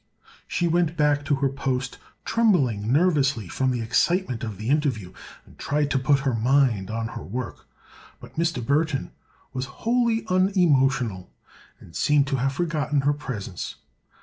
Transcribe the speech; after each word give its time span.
She 0.47 0.67
went 0.67 0.97
back 0.97 1.23
to 1.25 1.35
her 1.35 1.49
post, 1.49 1.99
trembling 2.25 2.91
nervously 2.91 3.47
from 3.47 3.69
the 3.69 3.81
excitement 3.81 4.43
of 4.43 4.57
the 4.57 4.67
interview, 4.71 5.13
and 5.45 5.59
tried 5.59 5.91
to 5.91 5.99
put 5.99 6.21
her 6.21 6.33
mind 6.33 6.89
on 6.89 7.09
her 7.09 7.21
work. 7.21 7.67
Mr. 8.19 8.65
Burthon 8.65 9.11
was 9.53 9.65
wholly 9.85 10.25
unemotional 10.27 11.29
and 11.79 11.95
seemed 11.95 12.25
to 12.29 12.37
have 12.37 12.53
forgotten 12.53 13.01
her 13.01 13.13
presence. 13.13 13.75